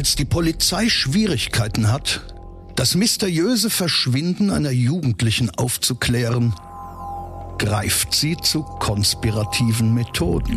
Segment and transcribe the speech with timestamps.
[0.00, 2.22] Als die Polizei Schwierigkeiten hat,
[2.74, 6.54] das mysteriöse Verschwinden einer Jugendlichen aufzuklären,
[7.58, 10.56] greift sie zu konspirativen Methoden.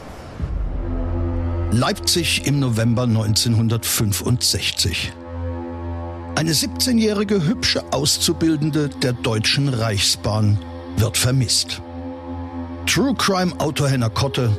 [1.73, 5.13] Leipzig im November 1965.
[6.35, 10.59] Eine 17-jährige hübsche Auszubildende der Deutschen Reichsbahn
[10.97, 11.81] wird vermisst.
[12.85, 14.49] True Crime Autor Henner Kotte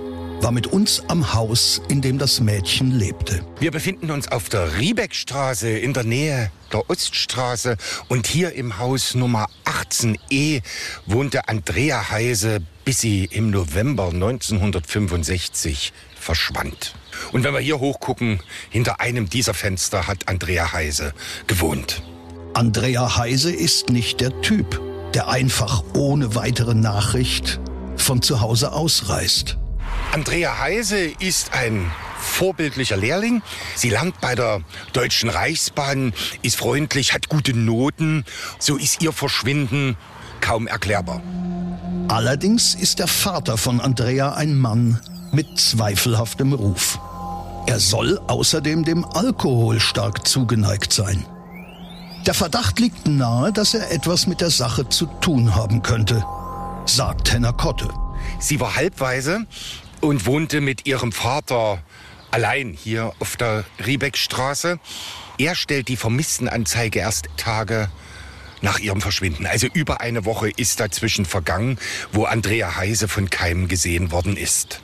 [0.40, 3.44] war mit uns am Haus, in dem das Mädchen lebte.
[3.60, 7.76] Wir befinden uns auf der Riebeckstraße in der Nähe der Oststraße
[8.08, 10.62] und hier im Haus Nummer 18e
[11.04, 16.94] wohnte Andrea Heise, bis sie im November 1965 verschwand.
[17.32, 21.12] Und wenn wir hier hochgucken, hinter einem dieser Fenster hat Andrea Heise
[21.46, 22.02] gewohnt.
[22.54, 24.80] Andrea Heise ist nicht der Typ,
[25.14, 27.60] der einfach ohne weitere Nachricht
[27.96, 29.58] von zu Hause ausreist.
[30.12, 33.42] Andrea Heise ist ein vorbildlicher Lehrling.
[33.74, 34.60] Sie lernt bei der
[34.92, 38.24] Deutschen Reichsbahn, ist freundlich, hat gute Noten.
[38.58, 39.96] So ist ihr Verschwinden
[40.40, 41.20] kaum erklärbar.
[42.08, 45.00] Allerdings ist der Vater von Andrea ein Mann
[45.32, 46.98] mit zweifelhaftem Ruf.
[47.66, 51.24] Er soll außerdem dem Alkohol stark zugeneigt sein.
[52.26, 56.24] Der Verdacht liegt nahe, dass er etwas mit der Sache zu tun haben könnte,
[56.86, 57.88] sagt Henner Kotte.
[58.38, 59.46] Sie war halbweise
[60.00, 61.78] und wohnte mit ihrem Vater
[62.30, 64.78] allein hier auf der Riebeckstraße.
[65.38, 67.88] Er stellt die Vermisstenanzeige erst Tage
[68.60, 69.46] nach ihrem Verschwinden.
[69.46, 71.78] Also über eine Woche ist dazwischen vergangen,
[72.12, 74.80] wo Andrea Heise von keinem gesehen worden ist.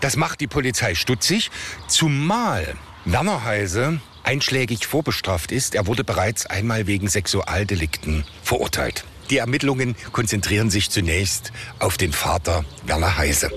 [0.00, 1.50] Das macht die Polizei stutzig,
[1.88, 2.74] zumal
[3.04, 5.74] Werner Heise einschlägig vorbestraft ist.
[5.74, 9.04] Er wurde bereits einmal wegen Sexualdelikten verurteilt.
[9.30, 13.50] Die Ermittlungen konzentrieren sich zunächst auf den Vater Werner Heise.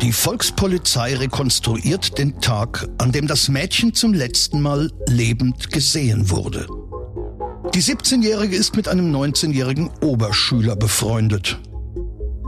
[0.00, 6.66] Die Volkspolizei rekonstruiert den Tag, an dem das Mädchen zum letzten Mal lebend gesehen wurde.
[7.74, 11.58] Die 17-Jährige ist mit einem 19-jährigen Oberschüler befreundet.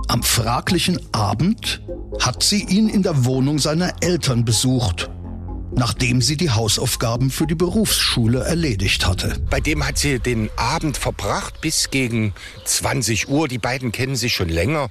[0.09, 1.82] Am fraglichen Abend
[2.20, 5.10] hat sie ihn in der Wohnung seiner Eltern besucht,
[5.72, 9.38] nachdem sie die Hausaufgaben für die Berufsschule erledigt hatte.
[9.48, 13.48] Bei dem hat sie den Abend verbracht bis gegen 20 Uhr.
[13.48, 14.91] Die beiden kennen sich schon länger.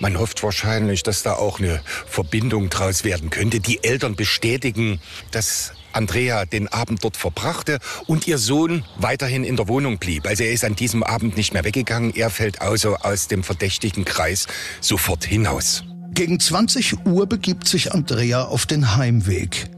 [0.00, 3.60] Man hofft wahrscheinlich, dass da auch eine Verbindung draus werden könnte.
[3.60, 5.00] Die Eltern bestätigen,
[5.30, 10.26] dass Andrea den Abend dort verbrachte und ihr Sohn weiterhin in der Wohnung blieb.
[10.26, 12.14] Also er ist an diesem Abend nicht mehr weggegangen.
[12.16, 14.46] Er fällt also aus dem verdächtigen Kreis
[14.80, 15.84] sofort hinaus.
[16.14, 19.70] Gegen 20 Uhr begibt sich Andrea auf den Heimweg.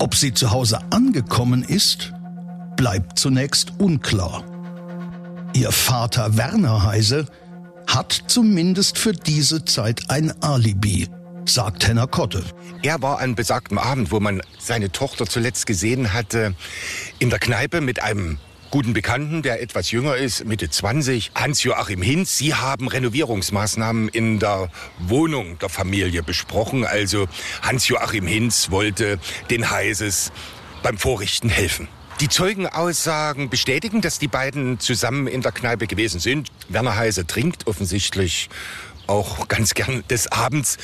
[0.00, 2.12] Ob sie zu Hause angekommen ist,
[2.76, 4.44] bleibt zunächst unklar.
[5.54, 7.26] Ihr Vater Werner Heise
[7.86, 11.08] hat zumindest für diese Zeit ein Alibi,
[11.44, 12.42] sagt Henner Kotte.
[12.82, 16.56] Er war an besagtem Abend, wo man seine Tochter zuletzt gesehen hatte,
[17.20, 18.38] in der Kneipe mit einem
[18.70, 22.36] guten Bekannten, der etwas jünger ist, Mitte 20, Hans-Joachim Hinz.
[22.36, 26.84] Sie haben Renovierungsmaßnahmen in der Wohnung der Familie besprochen.
[26.84, 27.28] Also
[27.62, 29.18] Hans-Joachim Hinz wollte
[29.50, 30.32] den Heises
[30.82, 31.88] beim Vorrichten helfen.
[32.20, 36.48] Die Zeugenaussagen bestätigen, dass die beiden zusammen in der Kneipe gewesen sind.
[36.68, 38.48] Werner Heise trinkt offensichtlich
[39.06, 40.76] auch ganz gern des Abends.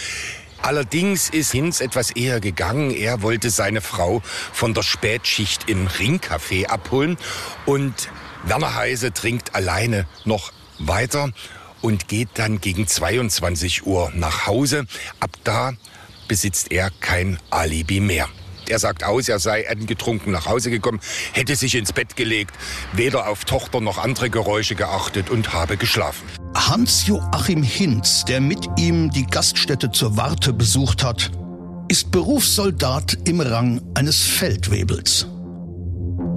[0.64, 2.90] Allerdings ist Hinz etwas eher gegangen.
[2.90, 7.18] Er wollte seine Frau von der Spätschicht im Ringcafé abholen
[7.66, 8.08] und
[8.44, 11.32] Werner Heise trinkt alleine noch weiter
[11.82, 14.86] und geht dann gegen 22 Uhr nach Hause.
[15.20, 15.74] Ab da
[16.28, 18.26] besitzt er kein Alibi mehr.
[18.66, 21.00] Er sagt aus, er sei angetrunken nach Hause gekommen,
[21.32, 22.54] hätte sich ins Bett gelegt,
[22.94, 26.24] weder auf Tochter noch andere Geräusche geachtet und habe geschlafen.
[26.54, 31.30] Hans-Joachim Hinz, der mit ihm die Gaststätte zur Warte besucht hat,
[31.88, 35.26] ist Berufssoldat im Rang eines Feldwebels.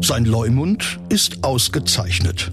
[0.02, 2.52] Sein Leumund ist ausgezeichnet.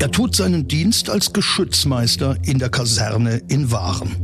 [0.00, 4.16] Er tut seinen Dienst als Geschützmeister in der Kaserne in Waren.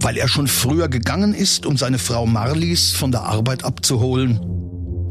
[0.00, 4.40] Weil er schon früher gegangen ist, um seine Frau Marlies von der Arbeit abzuholen,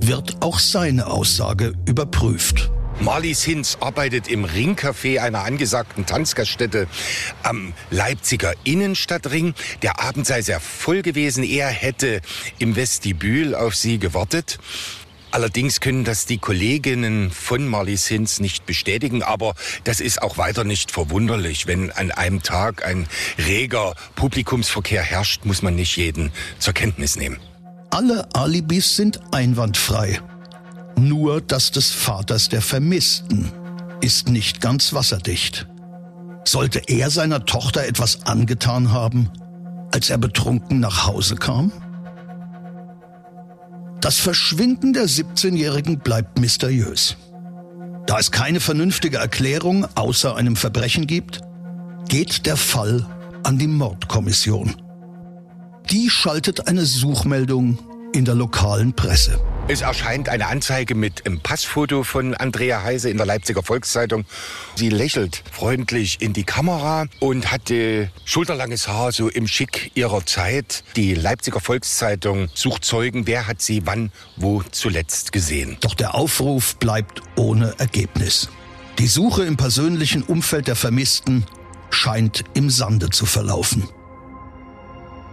[0.02, 2.72] wird auch seine Aussage überprüft.
[3.00, 6.88] Marlies Hinz arbeitet im Ringcafé einer angesagten Tanzgaststätte
[7.44, 9.54] am Leipziger Innenstadtring.
[9.82, 11.44] Der Abend sei sehr voll gewesen.
[11.44, 12.22] Er hätte
[12.58, 14.60] im Vestibül auf sie gewartet.
[15.32, 19.54] Allerdings können das die Kolleginnen von Marlies Hinz nicht bestätigen, aber
[19.84, 21.68] das ist auch weiter nicht verwunderlich.
[21.68, 23.08] Wenn an einem Tag ein
[23.38, 27.40] reger Publikumsverkehr herrscht, muss man nicht jeden zur Kenntnis nehmen.
[27.90, 30.22] Alle Alibis sind einwandfrei.
[30.98, 33.52] Nur das des Vaters der Vermissten
[34.02, 35.68] ist nicht ganz wasserdicht.
[36.46, 39.32] Sollte er seiner Tochter etwas angetan haben,
[39.92, 41.72] als er betrunken nach Hause kam?
[44.00, 47.18] Das Verschwinden der 17-Jährigen bleibt mysteriös.
[48.06, 51.42] Da es keine vernünftige Erklärung außer einem Verbrechen gibt,
[52.08, 53.06] geht der Fall
[53.44, 54.76] an die Mordkommission.
[55.90, 57.80] Die schaltet eine Suchmeldung
[58.14, 59.40] in der lokalen Presse.
[59.68, 64.24] Es erscheint eine Anzeige mit einem Passfoto von Andrea Heise in der Leipziger Volkszeitung.
[64.76, 70.84] Sie lächelt freundlich in die Kamera und hatte schulterlanges Haar, so im Schick ihrer Zeit.
[70.96, 75.78] Die Leipziger Volkszeitung sucht Zeugen, wer hat sie wann, wo zuletzt gesehen.
[75.82, 78.50] Doch der Aufruf bleibt ohne Ergebnis.
[79.00, 81.44] Die Suche im persönlichen Umfeld der Vermissten
[81.90, 83.90] scheint im Sande zu verlaufen.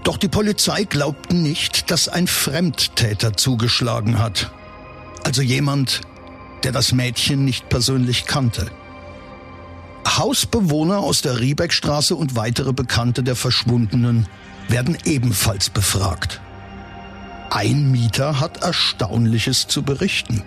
[0.04, 4.50] Doch die Polizei glaubt nicht, dass ein Fremdtäter zugeschlagen hat.
[5.24, 6.00] Also jemand,
[6.64, 8.70] der das Mädchen nicht persönlich kannte.
[10.06, 14.26] Hausbewohner aus der Riebeckstraße und weitere Bekannte der Verschwundenen
[14.68, 16.40] werden ebenfalls befragt.
[17.50, 20.42] Ein Mieter hat Erstaunliches zu berichten.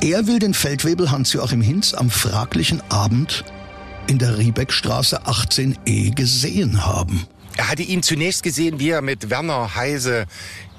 [0.00, 3.44] Er will den Feldwebel Hans-Joachim Hinz am fraglichen Abend
[4.08, 7.26] in der Riebeckstraße 18e gesehen haben.
[7.62, 10.26] Er hatte ihn zunächst gesehen, wie er mit Werner Heise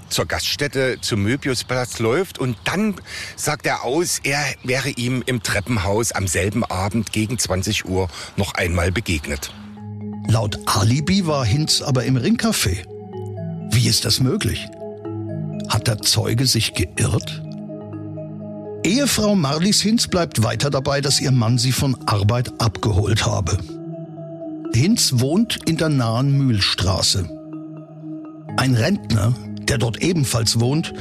[0.09, 2.95] zur Gaststätte zum Möbiusplatz läuft und dann
[3.37, 8.55] sagt er aus, er wäre ihm im Treppenhaus am selben Abend gegen 20 Uhr noch
[8.55, 9.53] einmal begegnet.
[10.27, 12.83] Laut Alibi war Hinz aber im Ringcafé.
[13.71, 14.67] Wie ist das möglich?
[15.69, 17.41] Hat der Zeuge sich geirrt?
[18.83, 23.57] Ehefrau Marlies Hinz bleibt weiter dabei, dass ihr Mann sie von Arbeit abgeholt habe.
[24.75, 27.29] Hinz wohnt in der nahen Mühlstraße.
[28.57, 30.93] Ein Rentner, der dort ebenfalls wohnt,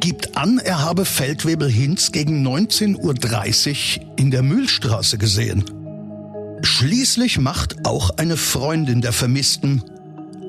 [0.00, 5.64] gibt an, er habe Feldwebel Hinz gegen 19.30 Uhr in der Mühlstraße gesehen.
[6.62, 9.82] Schließlich macht auch eine Freundin der Vermissten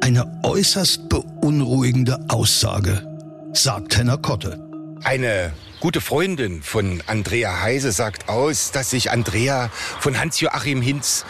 [0.02, 3.08] eine äußerst beunruhigende Aussage,
[3.54, 4.60] sagt Henner Kotte.
[5.04, 9.70] Eine gute Freundin von Andrea Heise sagt aus, dass sich Andrea
[10.00, 11.26] von Hans-Joachim Hinz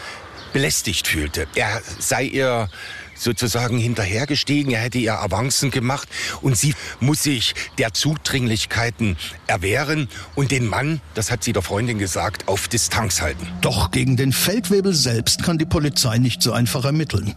[0.54, 1.46] belästigt fühlte.
[1.56, 2.70] Er sei ihr
[3.14, 6.08] sozusagen hinterhergestiegen, er hätte ihr Avancen gemacht
[6.40, 9.16] und sie muss sich der Zudringlichkeiten
[9.46, 13.46] erwehren und den Mann, das hat sie der Freundin gesagt, auf Distanz halten.
[13.60, 17.34] Doch gegen den Feldwebel selbst kann die Polizei nicht so einfach ermitteln.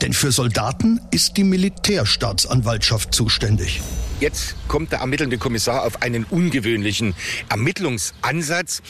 [0.00, 3.80] Denn für Soldaten ist die Militärstaatsanwaltschaft zuständig.
[4.22, 7.16] Jetzt kommt der ermittelnde Kommissar auf einen ungewöhnlichen
[7.48, 8.80] Ermittlungsansatz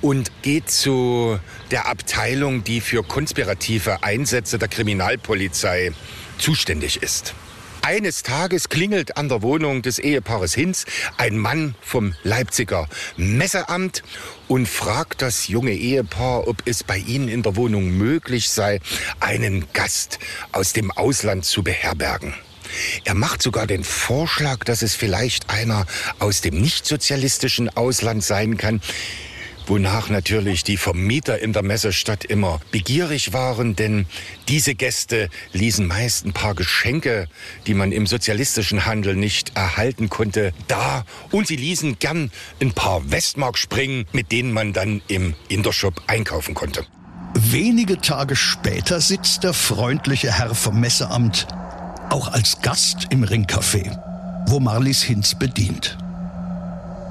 [0.00, 1.38] und geht zu
[1.70, 5.92] der Abteilung, die für konspirative Einsätze der Kriminalpolizei
[6.38, 7.34] zuständig ist.
[7.82, 10.86] Eines Tages klingelt an der Wohnung des Ehepaares Hinz
[11.18, 12.88] ein Mann vom Leipziger
[13.18, 14.02] Messeamt
[14.46, 18.80] und fragt das junge Ehepaar, ob es bei ihnen in der Wohnung möglich sei,
[19.20, 20.18] einen Gast
[20.52, 22.32] aus dem Ausland zu beherbergen.
[23.04, 25.86] Er macht sogar den Vorschlag, dass es vielleicht einer
[26.18, 28.80] aus dem nichtsozialistischen Ausland sein kann,
[29.68, 34.06] wonach natürlich die Vermieter in der Messestadt immer begierig waren, denn
[34.48, 37.28] diese Gäste ließen meist ein paar Geschenke,
[37.66, 43.10] die man im sozialistischen Handel nicht erhalten konnte, da und sie ließen gern ein paar
[43.10, 46.86] Westmark springen, mit denen man dann im Intershop einkaufen konnte.
[47.34, 51.46] Wenige Tage später sitzt der freundliche Herr vom Messeamt
[52.10, 53.98] auch als Gast im Ringcafé,
[54.46, 55.96] wo Marlies Hinz bedient.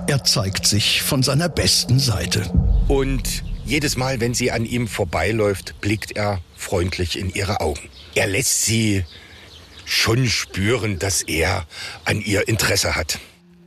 [0.07, 2.49] Er zeigt sich von seiner besten Seite.
[2.87, 7.89] Und jedes Mal, wenn sie an ihm vorbeiläuft, blickt er freundlich in ihre Augen.
[8.15, 9.03] Er lässt sie
[9.85, 11.65] schon spüren, dass er
[12.05, 13.19] an ihr Interesse hat.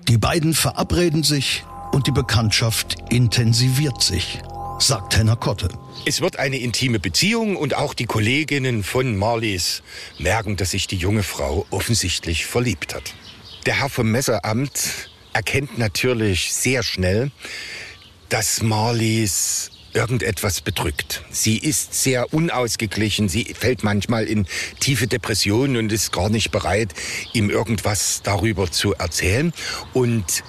[0.08, 4.40] Die beiden verabreden sich und die Bekanntschaft intensiviert sich,
[4.80, 5.68] sagt Henner Kotte.
[6.06, 9.82] Es wird eine intime Beziehung und auch die Kolleginnen von Marlies
[10.18, 13.14] merken, dass sich die junge Frau offensichtlich verliebt hat.
[13.66, 17.30] Der Herr vom Messeramt erkennt natürlich sehr schnell,
[18.30, 21.24] dass Marlies irgendetwas bedrückt.
[21.30, 24.46] Sie ist sehr unausgeglichen, sie fällt manchmal in
[24.78, 26.94] tiefe Depressionen und ist gar nicht bereit,
[27.34, 29.52] ihm irgendwas darüber zu erzählen.
[29.92, 30.42] Und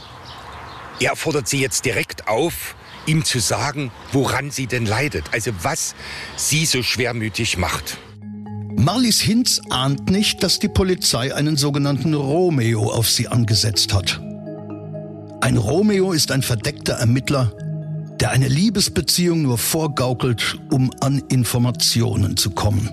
[1.00, 5.96] er fordert sie jetzt direkt auf, ihm zu sagen, woran sie denn leidet, also was
[6.36, 7.98] sie so schwermütig macht.
[8.76, 14.22] Marlies Hinz ahnt nicht, dass die Polizei einen sogenannten Romeo auf sie angesetzt hat.
[15.42, 17.52] Ein Romeo ist ein verdeckter Ermittler,
[18.20, 22.90] der eine Liebesbeziehung nur vorgaukelt, um an Informationen zu kommen.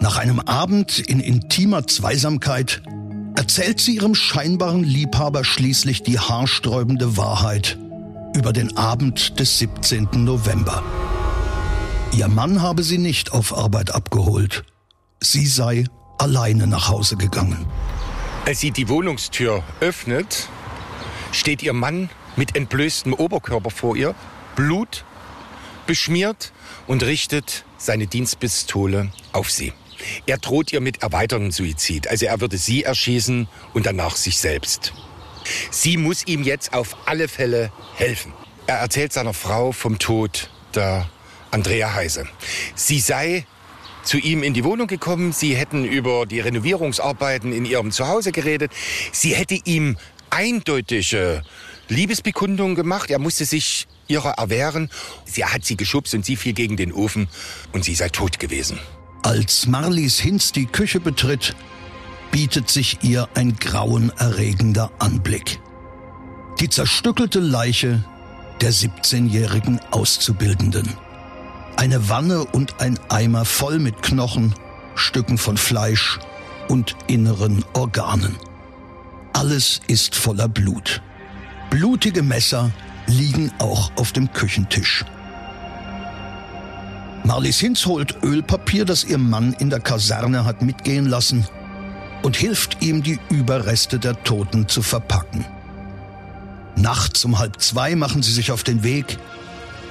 [0.00, 2.82] Nach einem Abend in intimer Zweisamkeit
[3.36, 7.78] erzählt sie ihrem scheinbaren Liebhaber schließlich die haarsträubende Wahrheit
[8.40, 10.08] über den Abend des 17.
[10.14, 10.82] November.
[12.16, 14.64] Ihr Mann habe sie nicht auf Arbeit abgeholt.
[15.20, 15.84] Sie sei
[16.16, 17.66] alleine nach Hause gegangen.
[18.46, 20.48] Als sie die Wohnungstür öffnet,
[21.32, 24.14] steht ihr Mann mit entblößtem Oberkörper vor ihr,
[24.56, 25.04] Blut
[25.86, 26.52] beschmiert
[26.86, 29.74] und richtet seine Dienstpistole auf sie.
[30.24, 32.08] Er droht ihr mit erweitertem Suizid.
[32.08, 34.94] Also er würde sie erschießen und danach sich selbst.
[35.70, 38.32] Sie muss ihm jetzt auf alle Fälle helfen.
[38.66, 41.08] Er erzählt seiner Frau vom Tod der
[41.50, 42.26] Andrea Heise.
[42.74, 43.46] Sie sei
[44.04, 45.32] zu ihm in die Wohnung gekommen.
[45.32, 48.72] Sie hätten über die Renovierungsarbeiten in ihrem Zuhause geredet.
[49.12, 49.96] Sie hätte ihm
[50.30, 51.42] eindeutige
[51.88, 53.10] Liebesbekundungen gemacht.
[53.10, 54.90] Er musste sich ihrer erwehren.
[55.24, 57.28] Sie hat sie geschubst und sie fiel gegen den Ofen
[57.72, 58.78] und sie sei tot gewesen.
[59.22, 61.54] Als Marlies Hinz die Küche betritt,
[62.30, 65.60] bietet sich ihr ein grauenerregender Anblick.
[66.60, 68.04] Die zerstückelte Leiche
[68.60, 70.88] der 17-jährigen Auszubildenden.
[71.76, 74.54] Eine Wanne und ein Eimer voll mit Knochen,
[74.94, 76.18] Stücken von Fleisch
[76.68, 78.36] und inneren Organen.
[79.32, 81.00] Alles ist voller Blut.
[81.70, 82.70] Blutige Messer
[83.06, 85.04] liegen auch auf dem Küchentisch.
[87.24, 91.46] Marlies Hinz holt Ölpapier, das ihr Mann in der Kaserne hat mitgehen lassen,
[92.22, 95.44] und hilft ihm, die Überreste der Toten zu verpacken.
[96.76, 99.18] Nachts um halb zwei machen sie sich auf den Weg,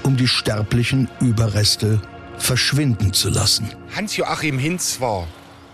[0.04, 2.02] um die sterblichen Überreste
[2.38, 3.70] verschwinden zu lassen.
[3.96, 5.28] Hans-Joachim Hinz war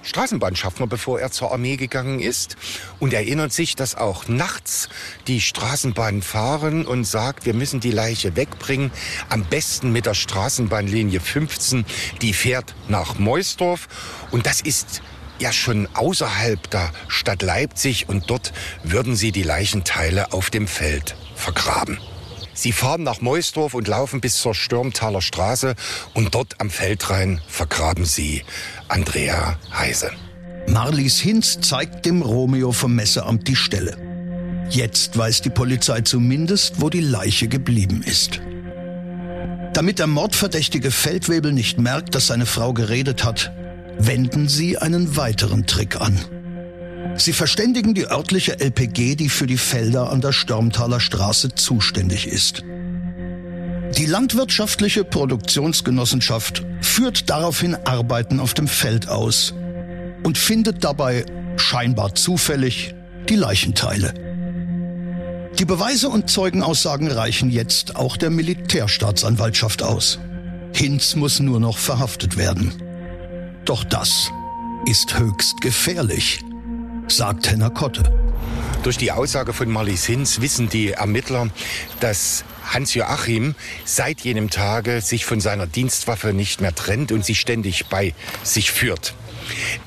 [0.05, 2.57] Straßenbahnschaffner, bevor er zur Armee gegangen ist
[2.99, 4.87] und erinnert sich, dass auch nachts
[5.27, 8.91] die Straßenbahnen fahren und sagt, wir müssen die Leiche wegbringen,
[9.29, 11.85] am besten mit der Straßenbahnlinie 15,
[12.21, 13.87] die fährt nach Meusdorf
[14.31, 15.01] und das ist
[15.39, 21.15] ja schon außerhalb der Stadt Leipzig und dort würden sie die Leichenteile auf dem Feld
[21.35, 21.97] vergraben.
[22.53, 25.75] Sie fahren nach Meusdorf und laufen bis zur Stürmtaler Straße
[26.13, 28.43] und dort am Feldrain vergraben sie
[28.87, 30.11] Andrea Heise.
[30.67, 33.97] Marlies Hinz zeigt dem Romeo vom Messeamt die Stelle.
[34.69, 38.39] Jetzt weiß die Polizei zumindest, wo die Leiche geblieben ist.
[39.73, 43.51] Damit der Mordverdächtige Feldwebel nicht merkt, dass seine Frau geredet hat,
[43.97, 46.19] wenden sie einen weiteren Trick an.
[47.17, 52.63] Sie verständigen die örtliche LPG, die für die Felder an der Störmtaler Straße zuständig ist.
[53.97, 59.53] Die landwirtschaftliche Produktionsgenossenschaft führt daraufhin Arbeiten auf dem Feld aus
[60.23, 61.25] und findet dabei
[61.55, 62.93] scheinbar zufällig
[63.29, 64.13] die Leichenteile.
[65.57, 70.19] Die Beweise und Zeugenaussagen reichen jetzt auch der Militärstaatsanwaltschaft aus.
[70.73, 72.73] Hinz muss nur noch verhaftet werden.
[73.65, 74.31] Doch das
[74.85, 76.45] ist höchst gefährlich
[77.07, 78.24] sagt Henner Kotte.
[78.85, 81.49] Durch die Aussage von Marlies Hinz wissen die Ermittler,
[82.01, 87.87] dass Hans-Joachim seit jenem Tage sich von seiner Dienstwaffe nicht mehr trennt und sie ständig
[87.87, 88.13] bei
[88.43, 89.15] sich führt.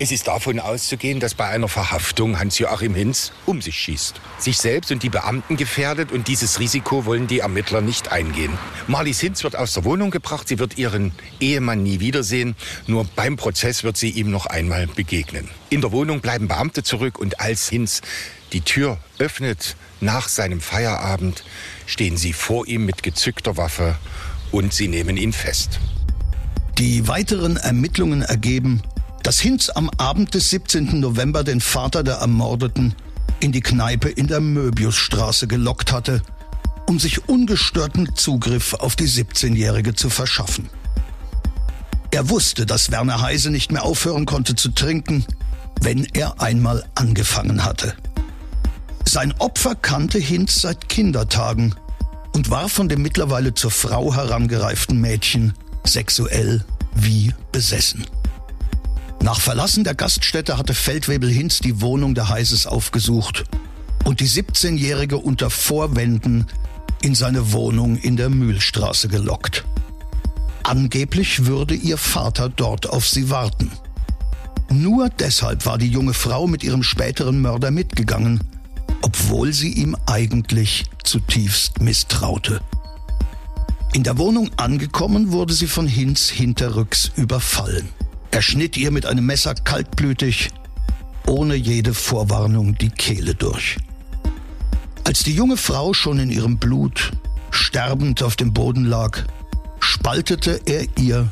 [0.00, 4.90] Es ist davon auszugehen, dass bei einer Verhaftung Hans-Joachim Hinz um sich schießt, sich selbst
[4.90, 8.58] und die Beamten gefährdet und dieses Risiko wollen die Ermittler nicht eingehen.
[8.88, 12.56] Marlies Hinz wird aus der Wohnung gebracht, sie wird ihren Ehemann nie wiedersehen,
[12.88, 15.48] nur beim Prozess wird sie ihm noch einmal begegnen.
[15.70, 18.02] In der Wohnung bleiben Beamte zurück und als Hinz
[18.52, 21.44] die Tür öffnet nach seinem Feierabend,
[21.86, 23.96] stehen sie vor ihm mit gezückter Waffe
[24.50, 25.80] und sie nehmen ihn fest.
[26.78, 28.82] Die weiteren Ermittlungen ergeben,
[29.22, 31.00] dass Hinz am Abend des 17.
[31.00, 32.94] November den Vater der Ermordeten
[33.40, 36.22] in die Kneipe in der Möbiusstraße gelockt hatte,
[36.86, 40.70] um sich ungestörten Zugriff auf die 17-Jährige zu verschaffen.
[42.10, 45.26] Er wusste, dass Werner Heise nicht mehr aufhören konnte zu trinken,
[45.80, 47.94] wenn er einmal angefangen hatte.
[49.08, 51.74] Sein Opfer kannte Hinz seit Kindertagen
[52.34, 56.62] und war von dem mittlerweile zur Frau herangereiften Mädchen sexuell
[56.94, 58.04] wie besessen.
[59.22, 63.44] Nach Verlassen der Gaststätte hatte Feldwebel Hinz die Wohnung der Heises aufgesucht
[64.04, 66.46] und die 17-Jährige unter Vorwänden
[67.00, 69.64] in seine Wohnung in der Mühlstraße gelockt.
[70.64, 73.72] Angeblich würde ihr Vater dort auf sie warten.
[74.68, 78.40] Nur deshalb war die junge Frau mit ihrem späteren Mörder mitgegangen,
[79.02, 82.60] obwohl sie ihm eigentlich zutiefst misstraute.
[83.92, 87.88] In der Wohnung angekommen wurde sie von Hinz hinterrücks überfallen.
[88.30, 90.50] Er schnitt ihr mit einem Messer kaltblütig,
[91.26, 93.78] ohne jede Vorwarnung die Kehle durch.
[95.04, 97.12] Als die junge Frau schon in ihrem Blut
[97.50, 99.24] sterbend auf dem Boden lag,
[99.80, 101.30] spaltete er ihr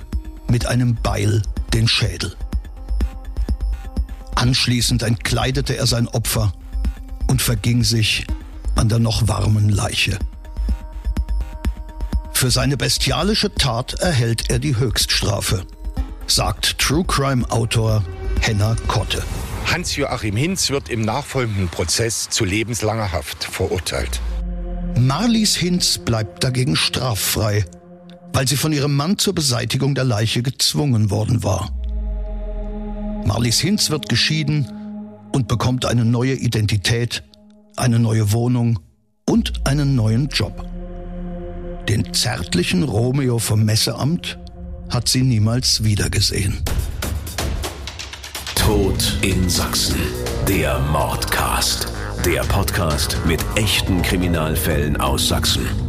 [0.49, 1.43] mit einem Beil
[1.75, 2.35] den Schädel.
[4.35, 6.53] Anschließend entkleidete er sein Opfer
[7.29, 8.27] und verging sich
[8.75, 10.19] an der noch warmen Leiche.
[12.33, 15.65] Für seine bestialische Tat erhält er die Höchststrafe,
[16.27, 18.05] sagt True Crime Autor
[18.41, 19.23] Henna Kotte.
[19.65, 24.21] Hans-Joachim Hinz wird im nachfolgenden Prozess zu lebenslanger Haft verurteilt.
[24.99, 27.65] Marlies Hinz bleibt dagegen straffrei,
[28.33, 31.71] weil sie von ihrem Mann zur Beseitigung der Leiche gezwungen worden war.
[33.25, 34.71] Marlies Hinz wird geschieden
[35.37, 37.23] und bekommt eine neue Identität,
[37.77, 38.79] eine neue Wohnung
[39.29, 40.67] und einen neuen Job.
[41.91, 44.39] Den zärtlichen Romeo vom Messeamt
[44.89, 46.63] hat sie niemals wiedergesehen.
[48.55, 50.01] Tod in Sachsen.
[50.49, 51.93] Der Mordcast.
[52.25, 55.86] Der Podcast mit echten Kriminalfällen aus Sachsen.